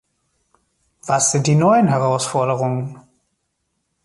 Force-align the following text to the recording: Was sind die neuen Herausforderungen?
Was 1.05 1.31
sind 1.31 1.45
die 1.45 1.53
neuen 1.53 1.85
Herausforderungen? 1.87 2.99